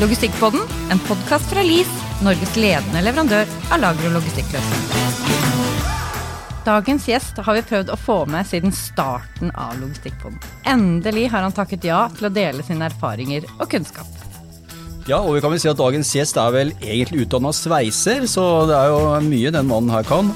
[0.00, 1.88] Logistikkpodden, en podkast fra LIS,
[2.24, 5.18] Norges ledende leverandør av lager- og logistikkløsninger.
[6.64, 10.40] Dagens gjest har vi prøvd å få med siden starten av Logistikkpodden.
[10.72, 14.08] Endelig har han takket ja til å dele sine erfaringer og kunnskap.
[15.04, 18.46] Ja, og vi kan vel si at dagens gjest er vel egentlig utdanna sveiser, så
[18.72, 20.32] det er jo mye den mannen her kan.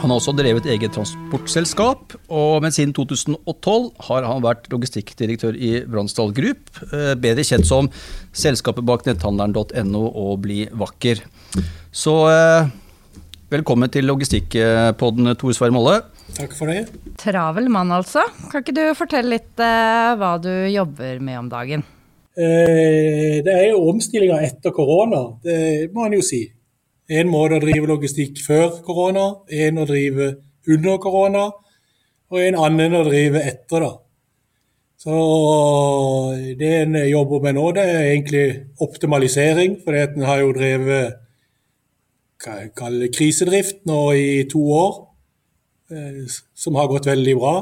[0.00, 5.70] Han har også drevet eget transportselskap, og men siden 2012 har han vært logistikkdirektør i
[5.88, 7.88] Bransdal Group, eh, bedre kjent som
[8.36, 11.22] selskapet bak netthandleren.no og Bli vakker.
[11.94, 12.72] Så eh,
[13.52, 16.00] velkommen til Logistikkpodden, Tor Sverre Molle.
[16.34, 16.88] Takk for det.
[17.20, 18.24] Travel mann, altså.
[18.50, 21.84] Kan ikke du fortelle litt eh, hva du jobber med om dagen?
[22.34, 26.42] Eh, det er jo omstillinga etter korona, det må en jo si.
[27.10, 30.30] En måte å drive logistikk før korona, en å drive
[30.72, 31.50] under korona,
[32.32, 33.84] og en annen å drive etter.
[33.84, 33.92] da.
[35.04, 35.16] Så
[36.56, 38.46] det en jobber med nå, det er egentlig
[38.80, 39.76] optimalisering.
[39.84, 41.18] For en har jo drevet
[42.40, 44.96] hva jeg kaller krisedrift nå i to år,
[45.92, 46.24] eh,
[46.56, 47.54] som har gått veldig bra.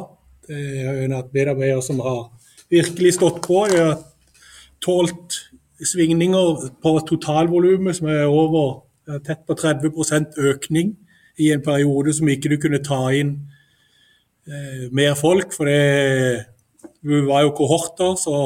[0.46, 2.30] Det er hatt medarbeidere som har
[2.70, 3.66] virkelig stått på.
[3.66, 3.98] Jeg har
[4.82, 5.38] tålt
[5.82, 8.82] svingninger på totalvolumet som er over
[9.26, 10.94] tett på 30% økning
[11.40, 13.36] i en periode som ikke du kunne ta inn
[14.46, 15.54] eh, mer folk.
[15.54, 16.46] For det
[17.02, 18.36] vi var jo kohorter, så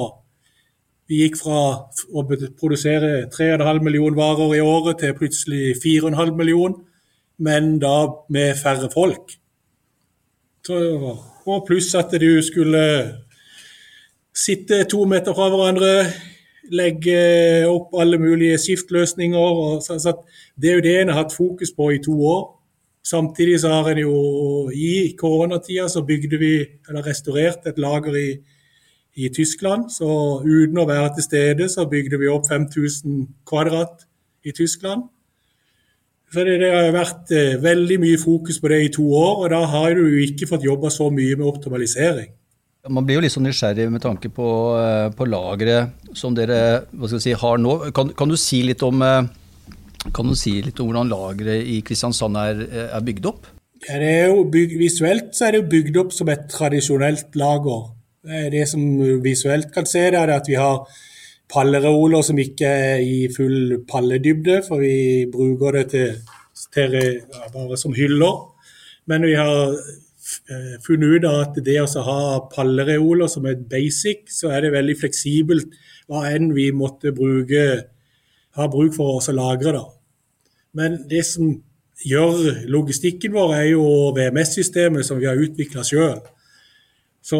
[1.06, 6.80] vi gikk fra å produsere 3,5 millioner varer i året til plutselig 4,5 millioner,
[7.38, 9.36] men da med færre folk.
[10.66, 10.78] Så,
[11.46, 12.82] og pluss at du skulle
[14.36, 15.92] sitte to meter fra hverandre,
[16.72, 17.18] legge
[17.68, 19.80] opp alle mulige skiftløsninger.
[19.84, 20.14] Så, så
[20.60, 22.44] det er jo det en har hatt fokus på i to år.
[23.06, 24.14] Samtidig så har en jo
[24.74, 26.54] i koronatida så bygde vi,
[26.88, 28.30] eller restaurert et lager i,
[29.14, 29.90] i Tyskland.
[29.94, 30.08] Så
[30.42, 34.08] uten å være til stede så bygde vi opp 5000 kvadrat
[34.46, 35.06] i Tyskland.
[36.32, 39.52] Så det, det har vært eh, veldig mye fokus på det i to år, og
[39.54, 42.32] da har du ikke fått jobba så mye med optimalisering.
[42.92, 44.46] Man blir jo litt sånn nysgjerrig med tanke på,
[44.78, 46.86] eh, på lageret som dere
[47.18, 47.90] si, har nå.
[47.96, 49.26] Kan, kan, du si litt om, eh,
[50.14, 53.50] kan du si litt om hvordan lageret i Kristiansand er, er bygd opp?
[53.88, 57.92] Ja, er jo bygd, visuelt så er det bygd opp som et tradisjonelt lager.
[58.50, 58.82] Det som
[59.22, 60.86] visuelt kan se, det er at vi har
[61.52, 66.16] pallereoler som ikke er i full palledybde, for vi bruker det til,
[66.74, 66.96] til
[67.54, 68.40] bare som hyller.
[69.06, 69.76] Men vi har
[70.84, 72.20] funnet ut at det å ha
[72.52, 75.76] pallereoler som er basic, så er det veldig fleksibelt
[76.10, 77.66] hva enn vi måtte bruke,
[78.56, 79.72] ha bruk for å lagre.
[79.76, 79.84] da.
[80.76, 81.54] Men det som
[82.04, 83.84] gjør logistikken vår, er jo
[84.16, 86.20] VMS-systemet som vi har utvikla sjøl.
[87.26, 87.38] Så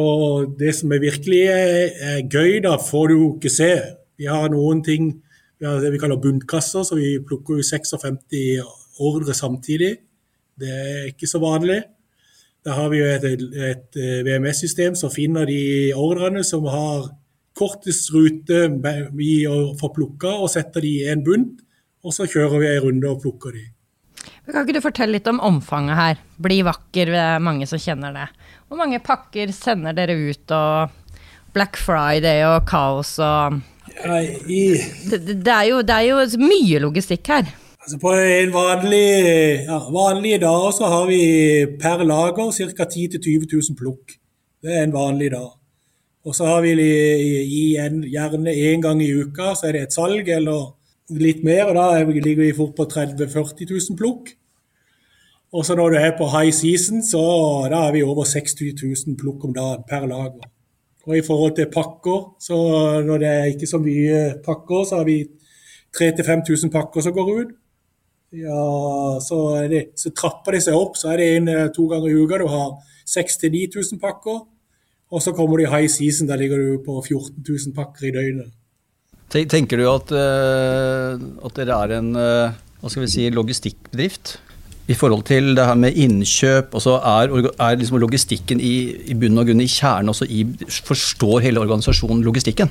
[0.59, 3.73] det som er virkelig er, er gøy, da får du jo ikke se.
[4.19, 5.13] Vi har noen ting
[5.57, 9.95] vi har det vi kaller bunnkasser, så vi plukker jo 56 ordre samtidig.
[10.57, 11.79] Det er ikke så vanlig.
[12.67, 17.07] Da har vi jo et, et, et VMS-system som finner de ordrene som har
[17.57, 18.67] kortest rute
[19.23, 21.63] i å få plukka, og setter de i en bunt.
[22.07, 23.65] Og så kjører vi en runde og plukker de.
[24.47, 26.21] Kan ikke du fortelle litt om omfanget her?
[26.43, 28.27] Bli vakker, det er mange som kjenner det.
[28.67, 31.17] Hvor mange pakker sender dere ut, og
[31.57, 33.63] Black Friday og kaos og
[33.97, 37.49] det, det, er jo, det, er jo, mye logistikk her.
[37.87, 39.09] Altså på en vanlig,
[39.63, 41.21] ja, vanlige dag så har vi
[41.79, 42.85] per lager ca.
[42.85, 44.15] 10 000-20 000 plukk.
[44.59, 45.53] Det er en vanlig dag.
[46.27, 46.73] Og så har vi
[47.79, 50.73] en, gjerne én gang i uka så er det et salg eller
[51.15, 54.33] litt mer, og da ligger vi fort på 30 000-40 000 plukk.
[55.55, 57.23] Og så når du er på high season, så
[57.71, 60.51] da er vi over 60 000 plukk om dagen per lager.
[61.07, 62.59] Og i forhold til pakker, så
[63.07, 65.21] når det er ikke så mye pakker, så har vi
[66.03, 67.55] 3000-5000 pakker som går ut.
[68.37, 69.39] Ja, så,
[69.71, 70.99] de, så, trapper de seg opp.
[71.01, 72.77] Så er det inn to ganger i uka du har
[73.09, 74.45] 6000-9000 pakker.
[75.15, 78.15] Og så kommer du i high season, der ligger du på 14 000 pakker i
[78.15, 78.55] døgnet.
[79.31, 84.37] Tenker du at, uh, at dere er en uh, hva skal vi si, logistikkbedrift?
[84.87, 88.75] I forhold til det her med innkjøp, og er, er liksom logistikken i,
[89.11, 90.45] i bunn og grunn i kjernen også i
[90.87, 92.71] Forstår hele organisasjonen logistikken?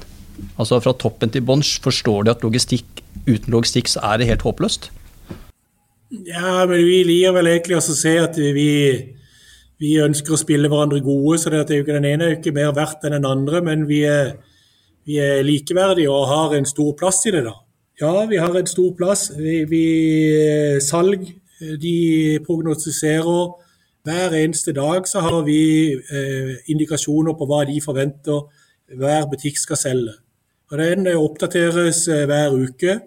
[0.56, 4.48] Altså fra toppen til bunns, forstår de at logistikk, uten logistikk så er det helt
[4.48, 4.88] håpløst?
[6.28, 8.70] Ja, men vi liker vel egentlig å se at vi,
[9.82, 11.40] vi ønsker å spille hverandre gode.
[11.40, 13.88] så det er jo ikke Den ene er ikke mer verdt enn den andre, men
[13.90, 14.36] vi er,
[15.06, 17.44] vi er likeverdige og har en stor plass i det.
[17.46, 17.56] da.
[18.02, 19.32] Ja, vi har en stor plass.
[19.38, 19.86] Vi, vi
[20.84, 21.28] Salg
[21.60, 23.54] de prognostiserer
[24.06, 28.44] hver eneste dag så har vi eh, indikasjoner på hva de forventer
[29.00, 30.14] hver butikk skal selge.
[30.72, 33.00] Og Den oppdateres hver uke.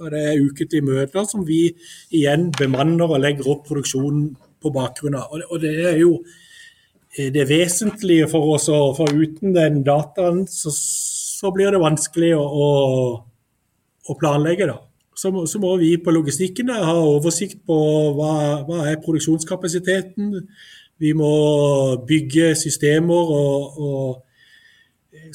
[0.00, 1.60] Og Det er ukentlige møter som vi
[2.14, 5.32] igjen bemanner og legger opp produksjonen på bakgrunn av.
[5.50, 6.18] Og Det er jo
[7.16, 12.68] det vesentlige for oss, for uten den dataen så, så blir det vanskelig å, å,
[14.04, 14.68] å planlegge.
[14.68, 14.76] da.
[15.16, 17.76] Så, så, må vi på logistikken ha oversikt på
[18.18, 18.32] hva,
[18.68, 20.34] hva er produksjonskapasiteten.
[21.00, 21.32] Vi må
[22.08, 24.25] bygge systemer og, og,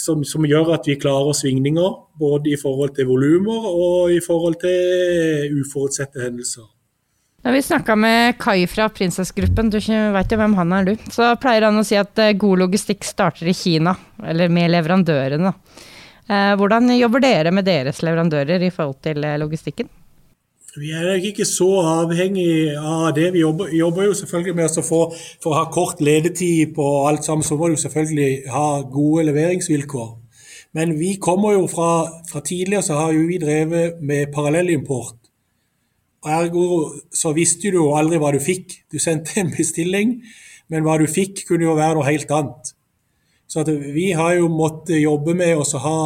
[0.01, 1.95] som, som, gjør at vi klarer svingninger.
[2.21, 6.67] Både i forhold til volumer og i forhold til uforutsette hendelser.
[7.41, 11.31] Når vi snakka med Kai fra Prinsessgruppen, du veit jo hvem han er du, så
[11.41, 15.55] pleier han å si at eh, god logistikk starter i Kina, eller med leverandørene.
[16.29, 19.89] Eh, hvordan jobber dere med deres leverandører i forhold til eh, logistikken?
[20.79, 23.33] Vi er ikke så avhengig av det.
[23.33, 24.99] Vi jobber, jobber jo selvfølgelig med å få
[25.43, 30.13] For å ha kort ledetid på alt sammen, så må du selvfølgelig ha gode leveringsvilkår.
[30.79, 35.17] Men vi kommer jo fra, fra tidligere så har jo vi drevet med parallellimport.
[36.23, 38.77] Ergo så visste du jo aldri hva du fikk.
[38.87, 40.21] Du sendte en bestilling,
[40.71, 42.73] men hva du fikk kunne jo være noe helt annet.
[43.51, 46.01] Så vi har jo måttet jobbe med å ha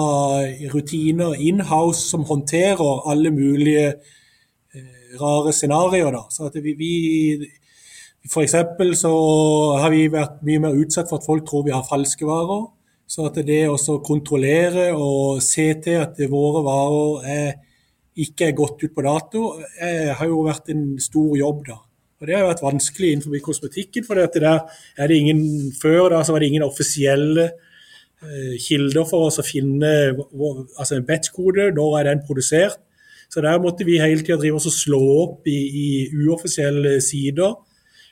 [0.73, 3.99] rutiner in-house som håndterer alle mulige
[5.19, 6.17] rare scenarioer.
[6.33, 7.49] Så at vi, vi
[8.41, 9.11] eksempel så
[9.81, 12.67] har vi vært mye mer utsatt for at folk tror vi har falske varer.
[13.05, 17.51] Så at det å kontrollere og se til at våre varer er
[18.15, 19.41] ikke er gått ut på dato,
[20.15, 21.65] har jo vært en stor jobb.
[21.67, 21.77] da.
[22.21, 24.63] Og Det har vært vanskelig innenfor kosmetikken, for det der
[24.97, 27.49] er det ingen, før da, så var det ingen offisielle
[28.23, 32.79] eh, kilder for oss å finne altså en batch-kode, når er den produsert.
[33.35, 35.87] Så der måtte vi hele tida drive oss og slå opp i, i
[36.23, 37.57] uoffisielle sider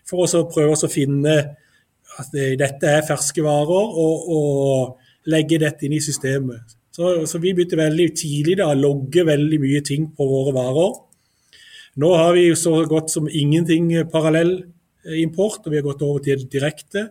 [0.03, 1.35] for å prøve oss å finne
[2.19, 6.75] at dette er ferske varer, og, og legge dette inn i systemet.
[6.91, 10.99] Så, så, vi begynte veldig tidlig da, logge veldig mye ting på våre varer.
[12.03, 17.07] Nå har vi så godt som ingenting parallellimport, og vi har gått over til direkte.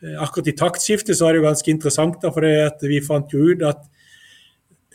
[0.00, 3.52] Eh, akkurat i taktskiftet så er det jo ganske interessant, da, for vi fant jo
[3.52, 3.84] ut at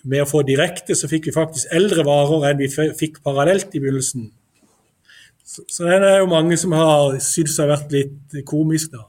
[0.03, 3.81] med å få direkte, så fikk vi faktisk eldre varer enn vi fikk parallelt i
[3.83, 4.29] begynnelsen.
[5.43, 9.07] Så, så det er jo mange som har syntes har vært litt komisk, da.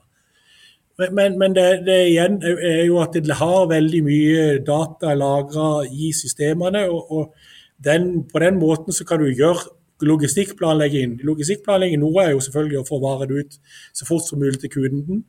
[1.09, 6.11] Men, men det, det, igjen er jo at det har veldig mye data lagra i
[6.13, 6.83] systemene.
[6.89, 7.33] og, og
[7.81, 9.71] den, På den måten så kan du gjøre
[10.05, 11.19] logistikkplanlegging.
[11.25, 13.57] Logistikkplanlegging noe er jo selvfølgelig å få varer ut
[13.93, 15.23] så fort som mulig til kunden.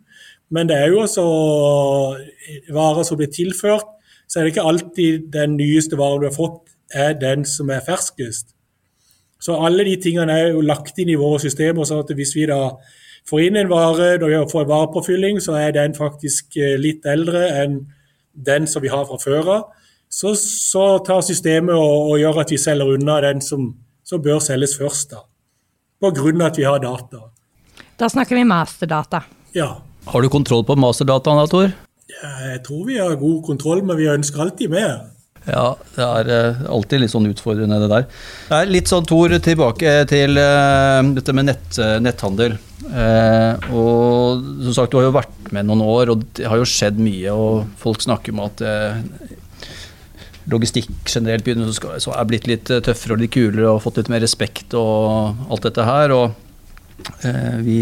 [0.53, 1.25] Men det er jo også
[2.73, 3.89] varer som blir tilført,
[4.29, 7.85] så er det ikke alltid den nyeste varen du har fått, er den som er
[7.85, 8.53] ferskest.
[9.43, 11.85] Så alle de tingene er jo lagt inn i våre systemer.
[11.85, 12.77] sånn at hvis vi da
[13.29, 17.07] får inn en vare, når vi får en varepåfylling, så er den faktisk eh, litt
[17.07, 17.81] eldre enn
[18.33, 19.63] den som vi har fra før av.
[20.13, 23.71] Så, så, tar systemet og, og, gjør at vi selger unna den som,
[24.05, 25.15] som bør selges først.
[25.15, 25.25] da.
[26.03, 27.25] På grunn av at vi har data.
[27.99, 29.23] Da snakker vi masterdata.
[29.57, 29.71] Ja.
[30.13, 31.73] Har du kontroll på masterdataen da, Tor?
[32.23, 35.01] Jeg tror vi har god kontroll, men vi ønsker alltid mer.
[35.43, 38.05] Ja, det er uh, alltid litt sånn utfordrende, det der.
[38.47, 42.59] Det er litt sånn, Tor, tilbake til uh, dette med nett, netthandel.
[43.73, 47.01] og som sagt, du har jo vært med noen år, og det har jo skjedd
[47.03, 47.35] mye.
[47.35, 48.63] Og folk snakker om at
[50.53, 54.23] logistikk generelt begynner, så, er blitt litt tøffere og litt kulere og fått litt mer
[54.23, 56.15] respekt og alt dette her.
[56.15, 56.42] og Eh,
[57.63, 57.77] vi,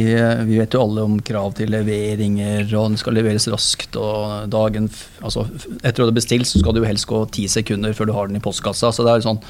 [0.47, 3.97] vi, vet jo alle om krav til leveringer, og den skal leveres raskt.
[4.01, 4.89] og dagen,
[5.23, 5.47] altså
[5.81, 8.31] Etter du har bestilt, så skal det jo helst gå ti sekunder før du har
[8.31, 8.93] den i postkassa.
[8.93, 9.41] så det er, sånn,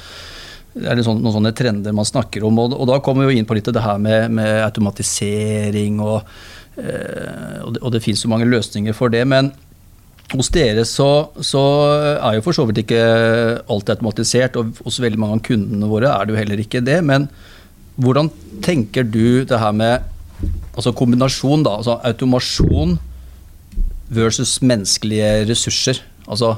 [0.76, 2.62] det er sånn, noen sånne trender man snakker om.
[2.66, 6.30] Og, da kommer vi inn på litt det her med, med automatisering, og,
[6.76, 9.26] eh, og, det, og finnes jo mange løsninger for det.
[9.28, 9.52] men
[10.30, 11.60] hos dere så, så,
[12.14, 13.00] er jo for så vidt ikke
[13.70, 17.00] alt automatisert, og hos veldig mange av kundene våre er det jo heller ikke det.
[17.06, 17.26] men
[18.00, 18.30] hvordan
[18.64, 20.00] tenker du det her med
[20.74, 22.96] altså kombinasjon, da, altså automasjon
[24.08, 26.02] versus menneskelige ressurser?
[26.28, 26.54] Altså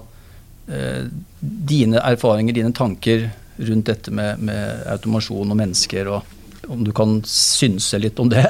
[0.68, 1.08] eh,
[1.40, 7.20] dine erfaringer, dine tanker rundt dette med, med, automasjon og mennesker, og om du kan
[7.28, 8.46] synse litt om det?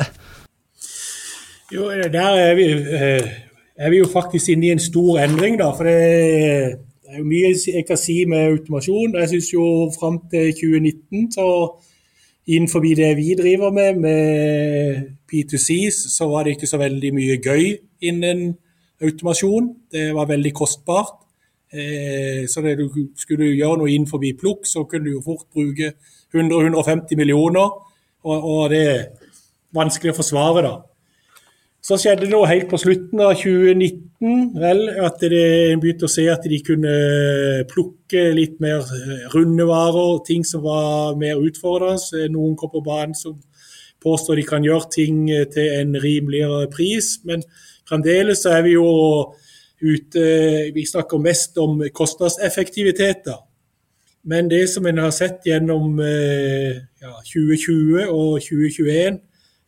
[1.72, 3.28] Jo, der er vi, eh,
[3.76, 5.70] er vi jo faktisk inne i en stor endring, da.
[5.76, 5.96] For det
[7.08, 9.16] er jo mye jeg kan si med automasjon.
[9.16, 9.64] Jeg syns jo
[9.96, 11.48] fram til 2019 så
[12.46, 17.76] Innenfor det vi driver med, med P2Cs, så var det ikke så veldig mye gøy
[18.02, 18.56] innen
[19.02, 19.68] automasjon.
[19.92, 21.22] Det var veldig kostbart.
[21.72, 22.76] Eh, så det,
[23.16, 25.92] skulle du gjøre noe innenfor plukk, så kunne du jo fort bruke
[26.34, 27.70] 100-150 millioner.
[28.24, 29.06] Og, og, det er
[29.74, 30.74] vanskelig å forsvare, da.
[31.82, 36.44] Så skjedde det helt på slutten av 2019, vel, at en begynte å se at
[36.46, 36.92] de kunne
[37.72, 38.86] plukke litt mer
[39.34, 42.28] runde varer, ting som var mer utfordrende.
[42.30, 43.34] Noen kom på banen som
[44.02, 47.42] påstår de kan gjøre ting til en rimeligere pris, men
[47.88, 48.88] fremdeles er vi jo
[49.82, 50.22] ute
[50.70, 53.24] Vi snakker mest om kostnadseffektivitet.
[53.26, 53.40] da.
[54.22, 59.18] Men det som en har sett gjennom eh, ja, 2020 og 2021,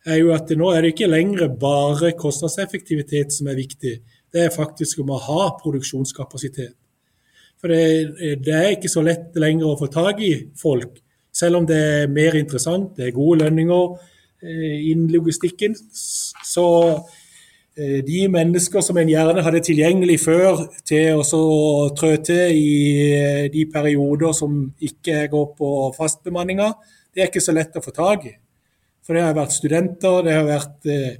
[0.05, 3.95] er jo at nå er det ikke lenger bare kostnadseffektivitet som er viktig.
[4.31, 6.75] Det er faktisk om å ha produksjonskapasitet.
[7.61, 10.99] For det, det er ikke så lett lenger å få tak i folk.
[11.35, 13.95] Selv om det er mer interessant, det er gode lønninger
[14.45, 16.67] eh, innen logistikken, så
[17.75, 21.43] eh, de mennesker som en gjerne hadde tilgjengelig før til å
[21.97, 22.77] trø til i
[23.17, 26.71] eh, de perioder som ikke går på fastbemanninga,
[27.15, 28.35] det er ikke så lett å få tak i.
[29.05, 31.17] For det har vært studenter, det har vært eh,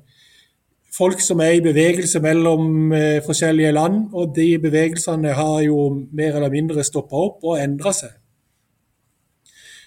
[0.96, 4.08] folk som er i bevegelse mellom eh, forskjellige land.
[4.18, 5.80] Og de bevegelsene har jo
[6.16, 8.16] mer eller mindre stoppa opp og endra seg.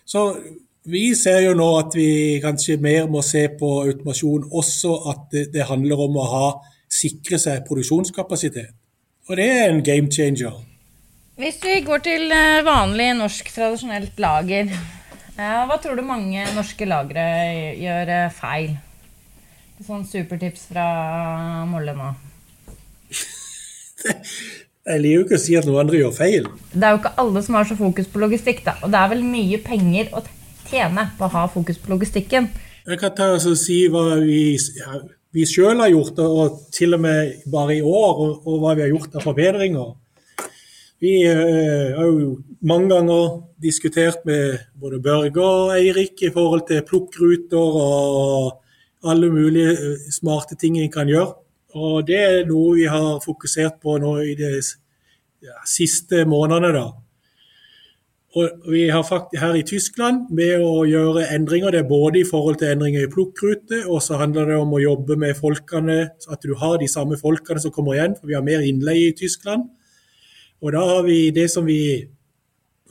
[0.08, 0.30] Så
[0.88, 5.66] vi ser jo nå at vi kanskje mer må se på automasjon også at det,
[5.68, 6.46] handler om å ha,
[6.88, 8.72] sikre seg produksjonskapasitet.
[9.28, 10.54] Og det er en game changer.
[11.38, 14.72] Hvis vi går til eh, vanlig norsk tradisjonelt lager,
[15.38, 17.24] hva tror du mange norske lagre
[17.78, 18.72] gjør eh, feil?
[19.86, 20.86] Sånn supertips fra
[21.70, 22.08] Molle nå.
[24.88, 26.48] Jeg liker jo ikke å si at noen andre gjør feil.
[26.72, 28.74] Det er jo ikke alle som har så fokus på logistikk, da.
[28.82, 30.22] Og det er vel mye penger å
[30.70, 32.48] tjene på å ha fokus på logistikken.
[32.88, 35.02] Jeg kan ta og si hva vi, ja,
[35.36, 38.86] vi sjøl har gjort, og til og med bare i år, og, og hva vi
[38.86, 39.92] har gjort av forbedringer.
[40.98, 46.82] Vi uh, har jo mange ganger diskutert med både Børge og Eirik i forhold til
[46.86, 48.64] plukkruter og
[49.06, 51.36] alle mulige eh, smarte ting en kan gjøre.
[51.78, 54.56] Og det er noe vi har fokusert på nå i de
[55.66, 56.72] siste månedene.
[56.74, 56.86] da.
[58.36, 61.70] Og vi har faktisk her i Tyskland med å gjøre endringer.
[61.70, 64.82] Det er både i forhold til endringer i plukkrute, og så handler det om å
[64.82, 68.18] jobbe med folkene, at du har de samme folkene som kommer igjen.
[68.18, 69.70] For vi har mer innleie i Tyskland.
[70.62, 72.06] Og da har vi det som vi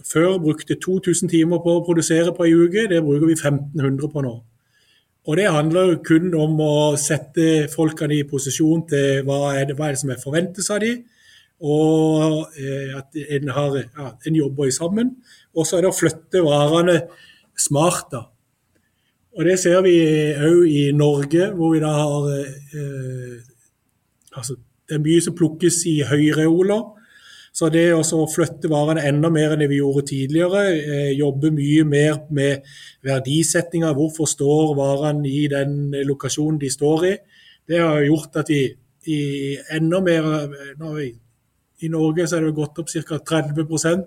[0.07, 4.23] før brukte 2000 timer på å produsere på ei uke, det bruker vi 1500 på
[4.23, 4.35] nå.
[5.27, 9.89] Og det handler kun om å sette folkene i posisjon til hva er det, hva
[9.89, 11.01] er det som er forventes av dem,
[11.57, 15.15] og eh, at en, har, ja, en jobber sammen.
[15.57, 16.99] Og så er det å flytte varene
[17.57, 18.11] smart.
[18.13, 18.23] da.
[19.37, 19.97] Og det ser vi
[20.37, 23.41] òg i Norge, hvor vi da har eh,
[24.37, 24.55] altså,
[24.87, 26.85] Det er mye som plukkes i høyreoler.
[27.57, 31.85] Så det å flytte varene enda mer enn det vi gjorde tidligere, eh, jobbe mye
[31.89, 32.67] mer med
[33.05, 37.15] verdisettinga, hvorfor står varene i den lokasjonen de står i,
[37.67, 38.61] det har gjort at vi
[39.07, 40.23] i enda mer
[40.99, 41.09] vi,
[41.81, 43.17] I Norge så er det gått opp ca.
[43.17, 44.05] 30%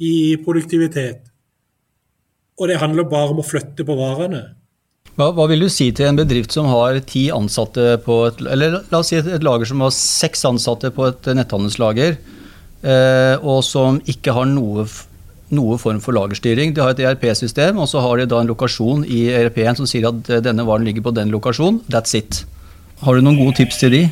[0.00, 1.26] i produktivitet.
[2.58, 4.42] Og det handler bare om å flytte på varene.
[5.16, 8.80] Hva, hva, vil du si til en bedrift som har ti ansatte på et Eller
[8.90, 12.35] la oss si et, et lager som har seks ansatte på et netthandelslager Eh,
[12.84, 14.84] og som ikke har noe,
[15.54, 16.74] noe form for lagerstyring.
[16.74, 20.08] De har et ERP-system, og så har de da en lokasjon i ERP-en som sier
[20.10, 21.82] at eh, denne varen ligger på den lokasjonen.
[21.92, 22.44] That's it.
[23.02, 24.02] Har du noen gode tips til de?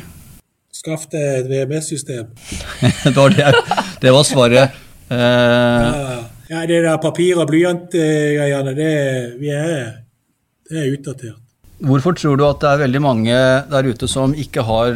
[0.75, 2.29] Skaff deg et VMS-system.
[3.05, 4.81] det, var det, var svaret.
[5.05, 6.19] Uh, ja,
[6.49, 8.93] ja, det der papir- og blyantgreiene, det,
[9.39, 11.41] det er utdatert.
[11.85, 13.35] Hvorfor tror du at det er veldig mange
[13.71, 14.93] der ute som ikke har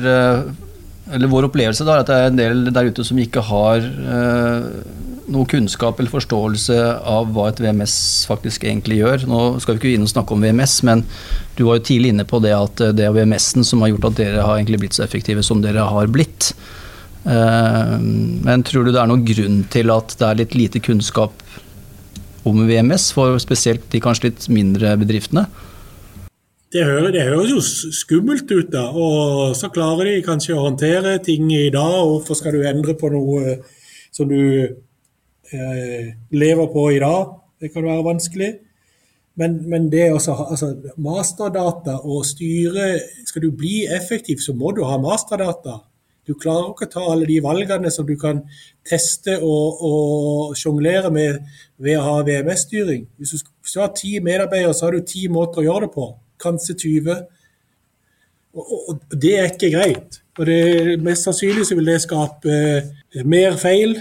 [1.09, 3.81] eller Vår opplevelse da, er at det er en del der ute som ikke har
[3.81, 4.65] eh,
[5.29, 6.77] noe kunnskap eller forståelse
[7.09, 7.95] av hva et VMS
[8.29, 9.25] faktisk egentlig gjør.
[9.29, 11.05] Nå skal vi ikke inn og snakke om VMS, men
[11.57, 14.19] du var jo tidlig inne på det at det er VMS-en som har gjort at
[14.21, 16.51] dere har egentlig blitt så effektive som dere har blitt.
[17.25, 17.95] Eh,
[18.45, 21.45] men tror du det er noen grunn til at det er litt lite kunnskap
[22.47, 25.47] om VMS for spesielt de kanskje litt mindre bedriftene?
[26.69, 27.61] Det, hører, det høres jo
[27.97, 28.83] skummelt ut, da.
[28.93, 31.95] Og så klarer de kanskje å håndtere ting i dag.
[32.05, 33.55] Hvorfor skal du endre på noe
[34.13, 34.37] som du
[34.69, 37.31] eh, lever på i dag?
[37.57, 38.51] Det kan være vanskelig.
[39.39, 44.83] Men, men det også, altså, masterdata og styre Skal du bli effektiv, så må du
[44.85, 45.79] ha masterdata.
[46.29, 48.43] Du klarer ikke å ta alle de valgene som du kan
[48.85, 51.39] teste og, og sjonglere med
[51.81, 53.07] ved å ha VMS-styring.
[53.17, 56.07] Hvis, hvis, du har ti medarbeidere, så har du ti måter å gjøre det på
[56.43, 57.23] kanskje 20.
[58.53, 60.19] Og, og, det er ikke greit.
[60.37, 63.97] Og det, Mest sannsynlig så vil det skape eh, mer feil.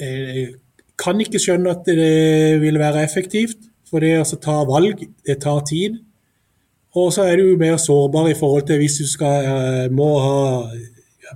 [0.00, 0.54] Eh,
[1.02, 3.68] kan ikke skjønne at det vil være effektivt.
[3.92, 6.00] For det å ta valg, det tar tid.
[6.96, 10.40] Og så er du mer sårbar i forhold til hvis du skal, eh, må ha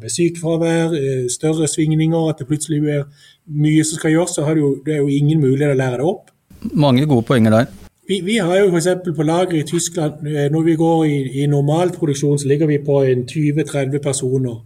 [0.03, 3.05] med sykefravær, eh, større svingninger, at det plutselig er
[3.47, 6.07] mye som skal gjøres, så har du, det er jo ingen mulighet å lære det
[6.07, 6.31] opp.
[6.73, 7.67] Mange gode poenger der.
[8.09, 8.89] Vi, vi har jo f.eks.
[9.17, 13.03] på lageret i Tyskland, eh, når vi går i, i normalproduksjon, så ligger vi på
[13.05, 14.63] 20-30 personer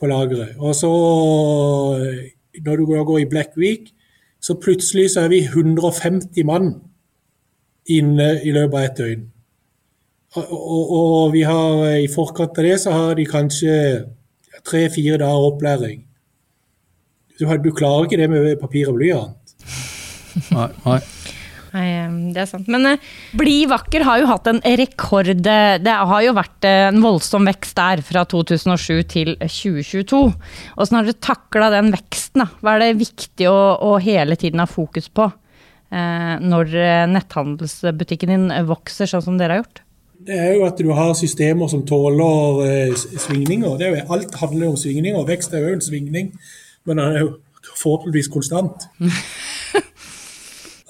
[0.00, 0.56] på lageret.
[0.58, 0.92] Og så
[2.60, 3.94] når du går i Black Week,
[4.40, 6.74] så plutselig så er vi 150 mann
[7.86, 9.22] inne i løpet av et døgn.
[10.34, 13.74] Og, og, og, vi har i forkant av det så har de kanskje
[14.66, 16.02] tre-fire dager opplæring.
[17.40, 19.56] Du, du, klarer ikke det med papir og blyant.
[20.52, 21.00] Nei, nei.
[21.72, 21.88] Nei,
[22.34, 22.68] det er sant.
[22.70, 25.30] Men uh, Bli vakker har jo hatt en rekord.
[25.40, 30.22] Det har jo vært uh, en voldsom vekst der fra 2007 til 2022.
[30.76, 32.44] Åssen har dere takla den veksten?
[32.44, 32.50] Da?
[32.60, 33.56] Hva er det viktig å,
[33.88, 36.76] å, hele tiden ha fokus på uh, når
[37.12, 39.81] netthandelsbutikken din vokser sånn som dere har gjort?
[40.26, 43.78] Det er jo at du har systemer som tåler svingninger.
[43.80, 45.24] Jo, alt handler jo om svingninger.
[45.26, 46.32] Vekst er jo en svingning,
[46.86, 47.32] men den er jo
[47.82, 48.88] forhåpentligvis konstant.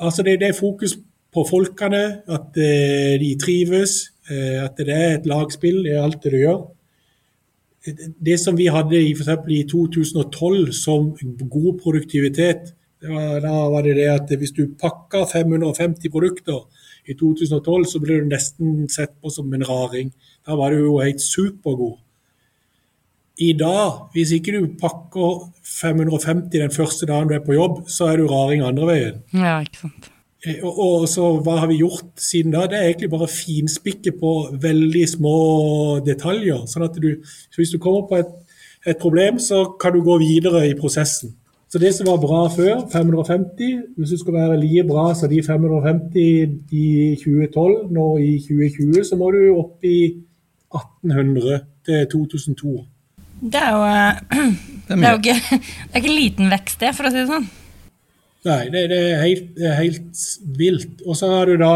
[0.03, 0.97] Altså det, det, er fokus
[1.35, 3.93] på folkene, at eh, de trives,
[4.31, 6.61] eh, at det er et lagspill i alt det du gjør.
[8.27, 11.13] Det som vi hadde i, for i 2012 som
[11.51, 16.61] god produktivitet, var, da var det det at hvis du pakka 550 produkter
[17.09, 20.13] i 2012, så ble du nesten sett på som en raring.
[20.47, 21.99] Da var du jo helt supergod.
[23.43, 28.13] I dag, hvis ikke du pakker 550 den første dagen du er på jobb, så
[28.13, 29.23] er du raring andre veien.
[29.33, 30.13] Ja, ikke sant.
[30.43, 32.67] Eh, og, og, så hva har vi gjort siden da?
[32.71, 34.33] Det er egentlig bare finspikke på
[34.63, 35.37] veldig små
[36.07, 36.65] detaljer.
[36.71, 38.33] sånn at du, så Hvis du kommer på et,
[38.85, 41.37] et, problem, så kan du gå videre i prosessen.
[41.73, 45.39] Så det som var bra før, 550, hvis du skal være like bra som de
[45.41, 46.19] 550
[46.69, 50.01] i 2012, nå i 2020, så må du opp i
[50.69, 52.75] 1800 til 2002.
[53.55, 54.13] Det er jo, eh,
[54.89, 55.39] det er jo ikke,
[55.87, 57.49] det er ikke liten vekst, det, for å si det sånn.
[58.51, 60.13] Nei, det, det, er, helt, det er helt,
[60.59, 61.01] vilt.
[61.07, 61.73] Og så har du da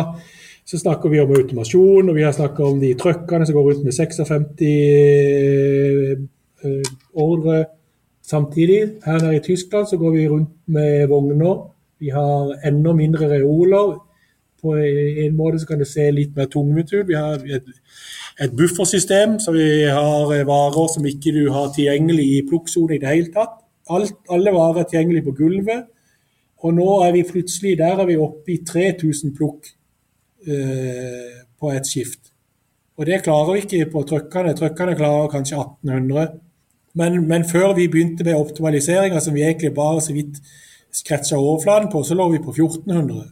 [0.67, 3.89] så snakker vi om automasjon, og vi har snakka om de trøkkene som går rundt
[3.89, 6.21] med 56 eh,
[7.17, 7.65] ordre
[8.31, 8.81] samtidig.
[9.05, 11.71] Her nede i Tyskland så går vi rundt med vogner.
[11.99, 13.97] Vi har enda mindre reoler.
[14.63, 17.09] På en måte så kan det se litt mer tungvint ut.
[17.09, 17.73] Vi har et
[18.41, 23.01] et buffersystem, så vi har eh, varer som ikke du har tilgjengelig i plukksone i
[23.01, 23.63] det hele tatt.
[23.91, 25.87] Alt, alle varer er tilgjengelig på gulvet.
[26.65, 29.71] Og nå er vi plutselig der er vi oppe i 3000 plukk
[30.49, 32.33] eh, på et skift.
[32.97, 34.57] Og det klarer vi ikke på trøkkene.
[34.57, 36.41] Trøkkene klarer kanskje 1800.
[36.97, 40.41] Men, men før vi begynte med optimaliseringa, som vi egentlig bare så vidt
[40.97, 43.27] skretsa overflaten på, så lå vi på 1400.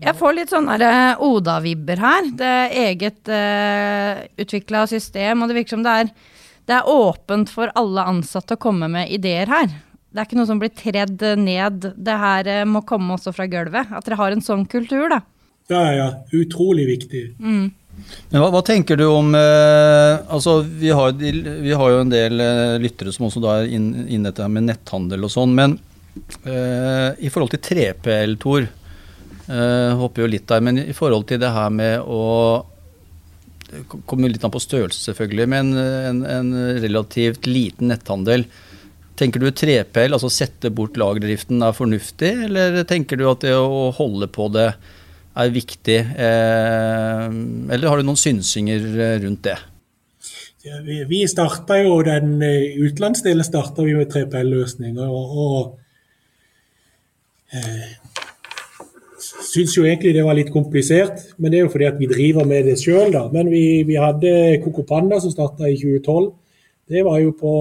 [0.00, 2.28] Jeg får litt sånne eh, Oda-vibber her.
[2.36, 6.12] Det er eget uh, eh, utvikla system, og det virker som det er,
[6.70, 9.68] det er åpent for alle ansatte å komme med ideer her.
[10.10, 11.90] Det er ikke noe som blir tredd ned.
[12.00, 13.92] Det her uh, må komme også fra gulvet.
[13.92, 15.20] At dere har en sånn kultur, da.
[15.70, 16.08] Ja, ja.
[16.32, 17.26] Utrolig viktig.
[17.36, 17.68] Mm.
[18.30, 22.42] Men hva, hva, tenker du om eh, altså vi har, vi har, jo en del
[22.44, 25.54] eh, lyttere som også da er inne inn dette med netthandel og sånn.
[25.56, 25.78] Men
[26.44, 28.68] eh, i forhold til 3PL, Tor,
[29.50, 32.20] Uh, hopper jo litt der, men i forhold til det her med å
[33.66, 38.44] Det kommer litt an på størrelse, selvfølgelig, men en, en relativt liten netthandel.
[39.18, 43.88] Tenker du 3PL, altså sette bort lagerdriften, er fornuftig, eller tenker du at det å
[43.94, 44.72] holde på det
[45.36, 45.98] er viktig?
[45.98, 47.26] Eh,
[47.74, 48.80] eller har du noen synsinger
[49.24, 49.58] rundt det?
[50.60, 55.08] Vi vi starta jo den eh, utenlandsdelen starta vi med 3PL-løsninger.
[55.08, 55.78] og, og
[57.56, 57.96] eh,
[59.20, 62.44] syns jo egentlig det var litt komplisert, men det er jo fordi at vi driver
[62.48, 63.26] med det sjøl, da.
[63.32, 66.30] Men vi, vi hadde Coco Panda som starta i 2012.
[66.90, 67.52] Det var jo på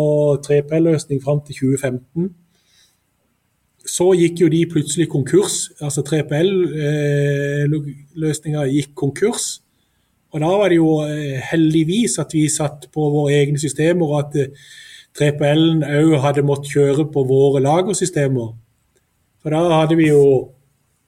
[0.45, 2.29] 3PL-løsning fram til 2015.
[3.89, 5.71] Så gikk jo de plutselig konkurs.
[5.81, 9.61] Altså 3PL-løsninga eh, gikk konkurs.
[10.29, 14.15] Og da var det jo eh, heldigvis at vi satt på våre egne systemer, og
[14.27, 14.33] at
[15.17, 18.47] 3PL-en eh, òg hadde måttet kjøre på våre lagersystemer.
[19.39, 20.23] For da hadde vi jo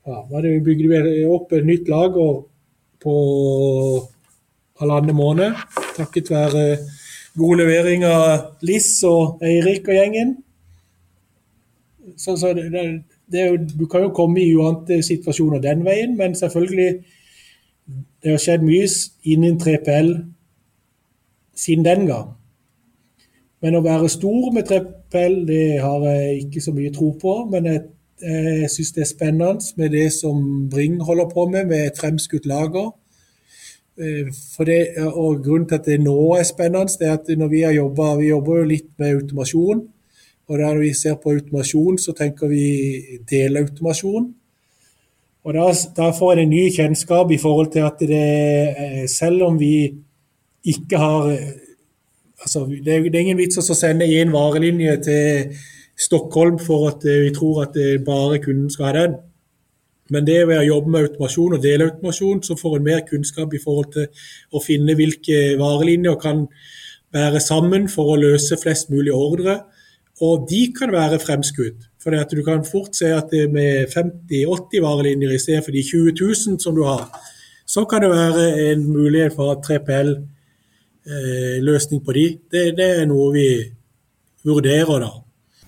[0.08, 2.32] ja, vi bygde opp et nytt lager
[3.04, 3.16] på
[4.82, 5.54] halvannen måned.
[5.98, 6.64] Takket være
[7.38, 10.30] god levering av Liss og Eirik og gjengen.
[12.18, 13.46] Så, så det, det,
[13.80, 16.92] du kan jo komme i uante situasjoner den veien, men selvfølgelig
[18.24, 18.88] det har skjedd mye
[19.24, 20.12] innen 3PL
[21.58, 22.36] siden den gang.
[23.62, 27.36] Men å være stor med 3PL, det har jeg ikke så mye tro på.
[27.52, 27.82] Men jeg
[28.22, 32.46] jeg syns det er spennende med det som Bring holder på med, med et fremskutt
[32.46, 32.92] lager.
[34.00, 34.30] Eh,
[34.66, 37.72] det, og Grunnen til at det nå er spennende, det er at når vi har
[37.72, 39.82] jobbet, vi jobber jo litt med automasjon.
[40.52, 42.64] Og Når vi ser på automasjon, så tenker vi
[43.30, 44.26] delautomasjon.
[45.44, 49.60] Og da, da får en en ny kjennskap i forhold til at det, selv om
[49.60, 49.94] vi
[50.66, 51.32] ikke har
[52.42, 55.56] altså, det, er, det er ingen vits å sende én varelinje til
[55.98, 59.16] Stockholm for at vi tror at bare kunden skal ha den.
[60.12, 63.62] Men det ved å jobbe med automasjon og delautomasjon, så får en mer kunnskap i
[63.64, 64.08] forhold til
[64.52, 66.48] å finne hvilke varelinjer kan
[67.16, 69.62] være sammen for å løse flest mulig ordre.
[70.22, 71.76] Og de kan være fremskutt.
[72.02, 76.12] For du kan fort se at det med 50-80 varelinjer i stedet for de 20
[76.20, 77.10] 000 som du har,
[77.66, 82.38] så kan det være en mulighet for 3PL-løsning eh, på de.
[82.52, 83.72] Det, det er noe vi
[84.46, 85.12] vurderer, da.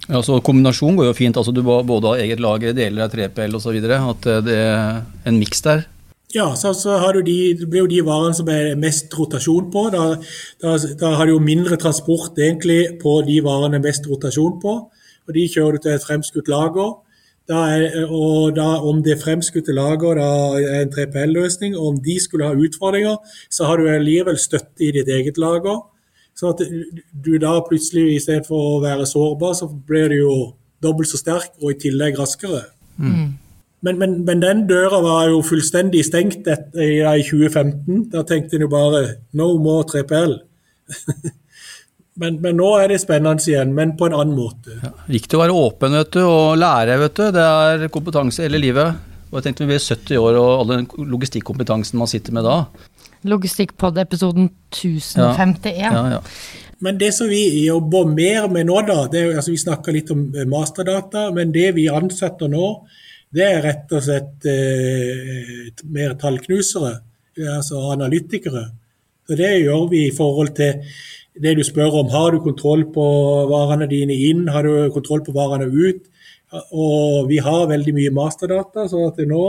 [0.09, 1.37] Ja, så Kombinasjon går jo fint.
[1.37, 3.77] altså Du både har eget lager, deler av 3PL osv.
[3.87, 5.85] At eh, det er en miks der.
[6.33, 9.69] Ja, så, så har du de, det blir jo de varene som er mest rotasjon
[9.73, 9.85] på.
[9.93, 10.15] Da,
[10.63, 14.73] da, da har du jo mindre transport egentlig på de varene mest rotasjon på.
[15.27, 16.95] og De kjører du til et fremskutt lager.
[17.49, 22.15] Da er, og da, om det fremskutte lager da er en 3PL-løsning, og om de
[22.23, 23.19] skulle ha utfordringer,
[23.51, 25.83] så har du allikevel støtte i ditt eget lager.
[26.33, 26.63] Så at
[27.25, 30.37] du da plutselig, i stedet for å være sårbar, så blir du jo
[30.81, 32.63] dobbelt så sterk og i tillegg raskere.
[32.97, 33.35] Mm.
[33.83, 38.05] Men, men, men, den døra var jo fullstendig stengt ja, i 2015.
[38.13, 39.01] Da tenkte en jo bare
[39.35, 40.37] no more 3PL.
[42.21, 44.77] men, men, nå er det spennende igjen, men på en annen måte.
[44.79, 46.97] Ja, Viktig å være åpen vet du, og lære.
[47.03, 47.25] vet du.
[47.35, 49.11] Det er kompetanse hele livet.
[49.33, 52.57] Og jeg tenkte Vi blir 70 år og all den logistikkompetansen man sitter med da.
[53.27, 55.79] Logistikkpod-episoden 1051.
[55.79, 56.19] Ja, ja,
[56.83, 60.11] men det som vi jobber mer med nå, da, det er, altså vi snakker litt
[60.11, 62.73] om masterdata, men det vi ansetter nå,
[63.33, 66.93] det er rett og slett eh, mer tallknusere,
[67.55, 68.67] altså analytikere.
[69.27, 70.83] Så Det gjør vi i forhold til
[71.41, 72.11] det du spør om.
[72.13, 73.05] Har du kontroll på
[73.49, 76.03] varene dine inn, har du kontroll på varene ut?
[76.69, 79.41] Og vi har veldig mye masterdata, så at nå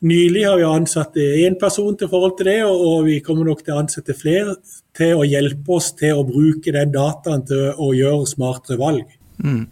[0.00, 3.74] Nylig har vi ansatt én person til forhold til det, og vi kommer nok til
[3.74, 4.54] å ansette flere
[4.96, 9.10] til å hjelpe oss til å bruke den dataen til å gjøre smartere valg.
[9.44, 9.66] Mm.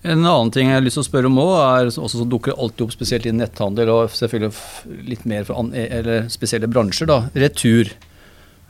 [0.00, 2.56] En annen ting jeg har lyst til å spørre om òg, er også som dukker
[2.56, 7.90] alltid opp spesielt i netthandel og selvfølgelig litt mer for eller spesielle bransjer, da, retur.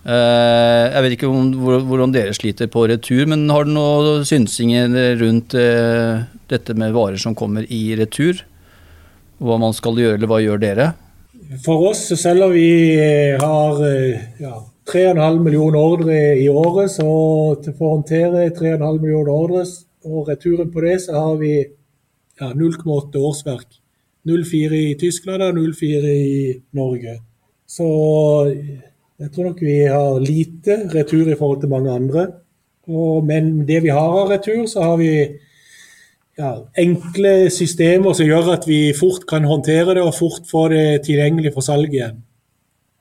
[0.01, 1.53] Eh, jeg vet ikke om,
[1.87, 4.91] hvordan dere sliter på retur, men har du noen synsinger
[5.21, 8.47] rundt eh, dette med varer som kommer i retur?
[9.41, 10.87] hva man skal gjøre, eller hva gjør dere?
[11.65, 12.67] For oss, selv om vi
[13.01, 13.79] eh, har
[14.37, 14.59] ja,
[14.91, 17.07] 3,5 millioner ordre i året, så
[17.71, 19.65] for å håndtere 3,5 millioner ordre
[20.05, 23.81] og returen på det, så har vi ja, 0,8 årsverk.
[24.29, 27.19] 0,4 i Tyskland og 0,4 i Norge.
[27.69, 27.87] Så
[29.21, 32.27] jeg tror nok vi har lite retur i forhold til mange andre.
[32.89, 35.13] Og, men det vi har av retur, så har vi
[36.41, 41.03] ja, enkle systemer som gjør at vi fort kan håndtere det og fort få det
[41.07, 42.23] tilgjengelig for salg igjen.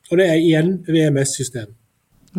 [0.10, 1.72] Og det er igjen VMS-system.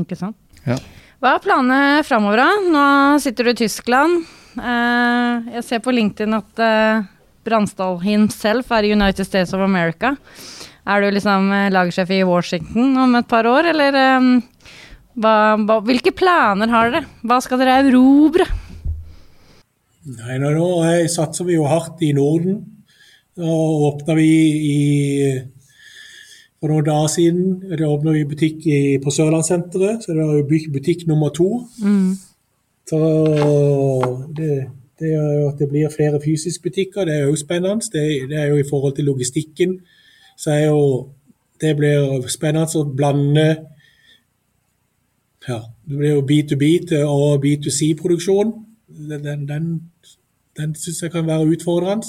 [0.00, 0.36] Ikke sant.
[0.66, 0.76] Ja.
[1.20, 2.50] Hva er planene framover, da?
[2.74, 2.84] Nå
[3.22, 4.22] sitter du i Tyskland.
[4.58, 7.04] Eh, jeg ser på LinkedIn at eh,
[7.46, 10.16] Bransdal himself er i United States of America.
[10.86, 14.00] Er du liksom eh, lagersjef i Washington om et par år, eller
[15.20, 15.36] hva,
[15.86, 17.06] hvilke planer har dere?
[17.22, 18.48] Hva skal dere erobre?
[20.10, 20.66] Nei, nå, nå
[21.12, 22.62] satser vi jo hardt i Norden.
[23.40, 23.56] Nå
[23.90, 24.30] åpna vi
[24.66, 24.78] i
[26.60, 30.64] for noen dager siden det åpna vi butikk i, på Sørlandssenteret, så det var jo
[30.74, 31.62] butikk nummer to.
[31.80, 32.18] Mm.
[32.90, 32.98] Så
[34.36, 34.66] det,
[34.98, 37.86] det er jo at det blir flere fysiske butikker, det er jo spennende.
[37.92, 39.80] Det, det, er jo i forhold til logistikken.
[40.36, 40.80] Så er jo
[41.60, 43.46] det blir spennende å blande
[45.48, 46.64] ja, Det blir jo B2B
[47.04, 48.52] og B2C-produksjon
[49.08, 49.68] den, den,
[50.58, 52.06] den syns jeg kan være utfordrende.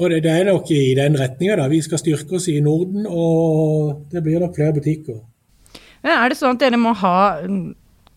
[0.00, 1.68] Og det, det, er nok i den retninga.
[1.68, 5.20] Vi skal styrke oss i Norden, og det blir nok flere butikker.
[6.00, 7.40] Er det sånn at dere må ha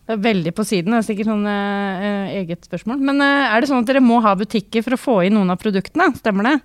[0.04, 2.98] Veldig på siden, det er sikkert sånn eh, eget spørsmål.
[3.08, 5.54] Men eh, er det sånn at dere må ha butikker for å få inn noen
[5.54, 6.10] av produktene?
[6.18, 6.56] Stemmer det?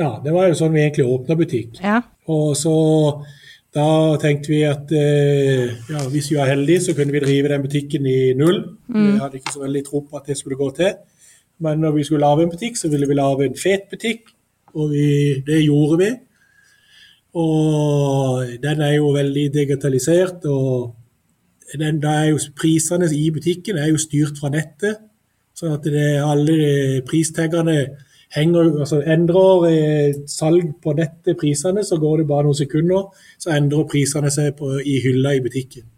[0.00, 1.78] Ja, det var jo sånn vi egentlig åpna butikk.
[1.82, 2.00] Ja.
[2.30, 2.74] Og så
[3.74, 7.62] da tenkte vi at eh, ja, hvis vi var heldige, så kunne vi drive den
[7.62, 8.62] butikken i null.
[8.90, 9.04] Mm.
[9.04, 10.96] Vi hadde ikke så veldig tro på at det skulle gå til.
[11.62, 14.30] Men når vi skulle lage en butikk, så ville vi lage en fet butikk,
[14.74, 15.08] og vi,
[15.46, 16.10] det gjorde vi.
[17.38, 20.94] Og den er jo veldig digitalisert, og
[21.76, 22.00] den,
[22.30, 25.04] jo prisene i butikken er jo styrt fra nettet.
[25.54, 27.76] Så at det, alle pristaggene
[28.34, 33.08] henger, altså endrer eh, salg på nettet prisene, så går det bare noen sekunder,
[33.40, 35.88] så endrer prisene seg på, i hylla i butikken.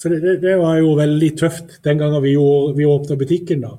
[0.00, 2.32] Så det, det, var jo veldig tøft den gangen vi,
[2.76, 3.66] vi åpna butikken.
[3.66, 3.74] da.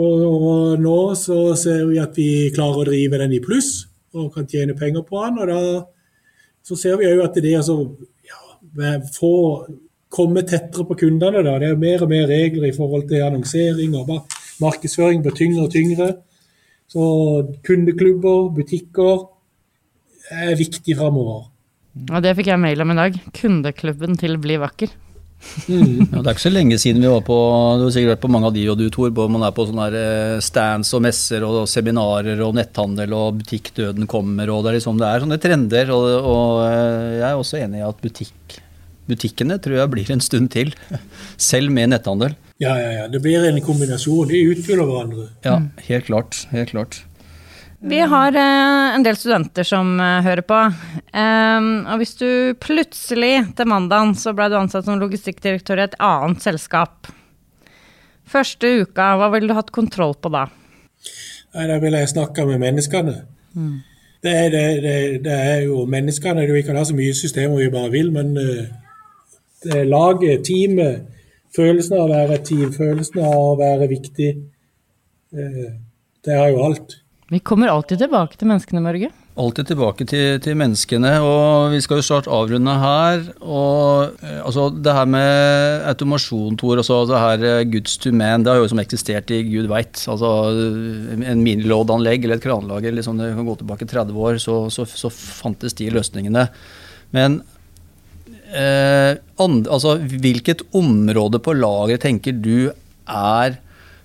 [0.00, 4.28] Og, og, nå så ser vi at vi klarer å drive den i pluss og
[4.34, 5.40] kan tjene penger på den.
[5.40, 5.60] Og da
[6.66, 7.78] så ser vi òg at det er altså
[9.14, 9.34] få
[10.10, 11.42] komme tettere på kundene.
[11.46, 11.58] Da.
[11.62, 14.16] Det er mer og mer regler i forhold til annonsering og
[14.60, 16.10] markedsføring blir tyngre og tyngre.
[16.90, 17.02] Så
[17.66, 19.28] kundeklubber, butikker
[20.30, 21.46] er viktig framover.
[22.10, 23.20] Ja, det fikk jeg mail om i dag.
[23.34, 24.92] Kundeklubben til Bli vakker.
[25.66, 26.10] Mm.
[26.12, 27.36] Ja, det er ikke så lenge siden vi var på
[27.80, 29.86] du har sikkert vært på mange av de og du Tor, man er på sånne
[29.96, 35.00] eh, stands og messer og seminarer og netthandel og butikkdøden kommer og det er liksom
[35.00, 35.94] det er sånne trender.
[35.96, 38.60] Og, og eh, jeg er også enig i at butikk
[39.10, 40.72] butikkene tror jeg blir en stund til.
[41.50, 42.36] Selv med netthandel.
[42.62, 43.06] Ja, ja, ja.
[43.10, 44.28] Det blir en kombinasjon.
[44.30, 45.30] De utfyller hverandre.
[45.46, 45.56] Ja,
[45.88, 46.44] helt klart.
[46.52, 47.00] Helt klart.
[47.80, 50.58] Vi har eh, en del studenter som eh, hører på.
[51.16, 52.28] Um, og hvis du
[52.60, 57.08] plutselig til mandagen så ble du ansatt som logistikkdirektør i et annet selskap.
[58.30, 60.44] Første uka, hva ville du hatt kontroll på da?
[61.56, 63.16] Nei, Da ville jeg snakka med menneskene.
[63.56, 63.78] Mm.
[64.20, 66.44] Det, er, det, det, det, er, jo menneskene.
[66.52, 68.68] Vi kan ha så mye systemer vi bare vil, men uh,
[69.66, 71.02] Eh, laget, teamet,
[71.56, 74.30] følelsen av å være et team, følelsen av å være viktig.
[75.36, 75.68] uh,
[76.24, 76.96] det har jo alt.
[77.30, 79.08] Vi kommer alltid tilbake til menneskene, Mørge.
[79.38, 83.22] Alltid tilbake til, til, menneskene, og vi skal jo snart avrunde her.
[83.38, 88.50] og eh, altså Det her med automasjon, Tor, altså det her goods to man, det
[88.50, 90.02] har jo liksom eksistert i gud veit.
[90.10, 90.32] Altså,
[91.22, 95.14] en miniloadanlegg eller et kranlager, liksom det kan gå tilbake 30 år, så, så, så
[95.14, 96.48] fantes de løsningene.
[97.14, 97.40] Men
[98.50, 102.72] eh, and, altså, hvilket område på lageret tenker du
[103.06, 103.60] er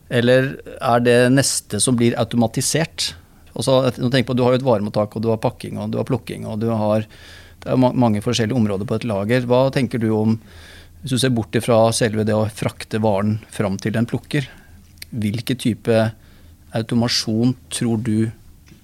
[0.10, 3.14] eller er det neste som blir automatisert?
[3.56, 3.80] Altså,
[4.12, 6.46] tenk på, Du har jo et varemottak, og du har pakking og du har plukking.
[6.46, 7.06] og du har,
[7.60, 9.42] Det er mange forskjellige områder på et lager.
[9.42, 10.40] Hva tenker du om,
[11.02, 14.48] hvis du ser bort fra selve det å frakte varen fram til den plukker,
[15.10, 16.12] hvilken type
[16.74, 18.32] automasjon tror du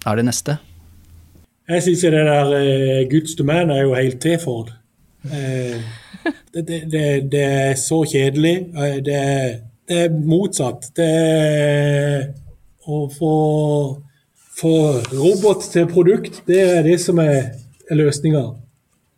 [0.05, 0.57] er det neste?
[1.69, 4.77] Jeg syns det der uh, Guds domene er jo helt til for det.
[5.29, 5.77] Eh,
[6.53, 8.55] det, det, det, er så kjedelig.
[8.73, 10.89] Det det, det er motsatt.
[10.95, 12.33] Det
[12.87, 13.35] å få,
[14.57, 14.75] få
[15.11, 17.53] robot til produkt, det er det som er,
[17.89, 18.43] er løsninga.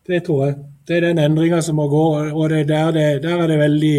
[0.07, 0.59] Det tror jeg.
[0.83, 3.97] Det er den endringa som må gå, og der, der, er det veldig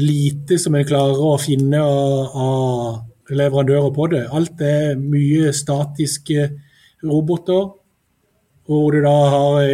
[0.00, 4.22] lite som en klarer å finne av, av leverandører på det.
[4.32, 6.48] Alt er mye statiske
[7.04, 7.68] roboter
[8.70, 9.66] hvor du da har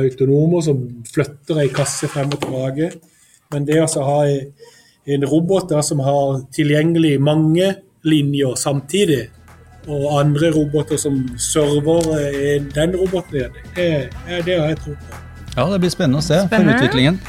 [0.00, 0.80] autonomer som
[1.10, 2.90] flytter ei kasse frem og tilbake.
[3.52, 4.20] Men det å ha
[5.06, 7.74] en robot da, som har tilgjengelig mange
[8.06, 9.26] linjer samtidig,
[9.86, 13.90] og andre roboter som server eh, den roboten, det,
[14.26, 15.20] er det jeg tror på.
[15.56, 16.74] Ja, det blir spennende å se spennende.
[16.74, 17.20] for utviklingen.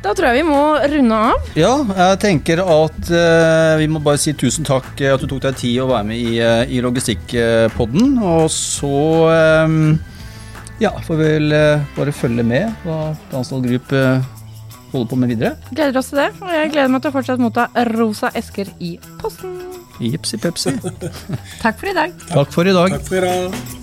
[0.00, 1.48] Da tror jeg vi må runde av.
[1.60, 5.58] Ja, jeg tenker at uh, vi må bare si tusen takk at du tok deg
[5.60, 8.14] tid å være med i, uh, i Logistikkpodden.
[8.24, 8.94] Og så
[9.68, 9.98] um,
[10.80, 14.24] ja, får vi vel uh, bare følge med hva Dansdal Group uh,
[14.92, 15.56] holder på med videre.
[15.72, 16.30] Gleder oss til det.
[16.40, 19.58] Og jeg gleder meg til å fortsette motta rosa esker i posten.
[20.00, 20.72] Jipsi pepsi.
[21.64, 22.16] Takk for i dag.
[22.30, 22.96] Takk for i dag.
[22.96, 23.79] Takk for i dag.